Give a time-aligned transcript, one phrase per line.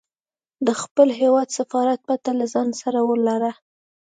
[0.67, 3.51] د خپل هیواد سفارت پته له ځانه سره ولره.